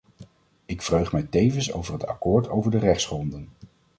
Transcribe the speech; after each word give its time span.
Ik 0.65 0.81
verheug 0.81 1.11
mij 1.11 1.23
tevens 1.29 1.73
over 1.73 1.93
het 1.93 2.05
akkoord 2.07 2.49
over 2.49 2.71
de 2.71 2.79
rechtsgronden. 2.79 3.49